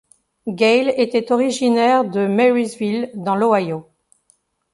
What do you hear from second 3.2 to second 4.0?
l’Ohio.